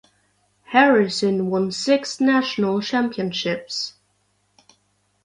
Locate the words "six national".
1.71-2.81